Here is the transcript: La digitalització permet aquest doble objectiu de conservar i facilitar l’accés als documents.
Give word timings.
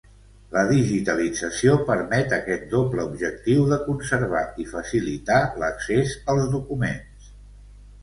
La 0.53 0.61
digitalització 0.69 1.75
permet 1.89 2.33
aquest 2.39 2.65
doble 2.73 3.05
objectiu 3.11 3.69
de 3.75 3.79
conservar 3.91 4.43
i 4.65 4.69
facilitar 4.75 5.41
l’accés 5.65 6.19
als 6.35 6.53
documents. 6.59 7.35